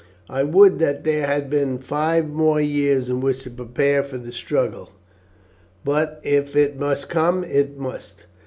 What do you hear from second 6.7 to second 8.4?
must come it must.